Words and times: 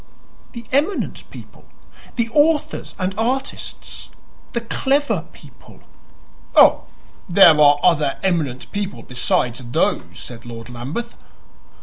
"The 0.53 0.65
eminent 0.71 1.29
people 1.29 1.65
the 2.15 2.27
authors 2.33 2.95
and 2.97 3.13
artists 3.19 4.09
the 4.53 4.61
clever 4.61 5.25
people." 5.31 5.81
"Oh, 6.55 6.85
there 7.29 7.61
are 7.61 7.77
other 7.83 8.17
eminent 8.23 8.71
people 8.71 9.03
besides 9.03 9.61
those," 9.63 10.01
said 10.17 10.43
Lord 10.43 10.71
Lambeth. 10.71 11.13